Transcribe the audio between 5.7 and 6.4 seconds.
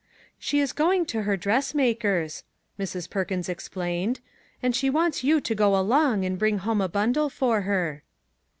along and